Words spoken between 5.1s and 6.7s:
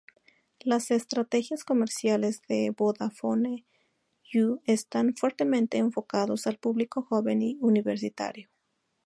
fuertemente enfocadas al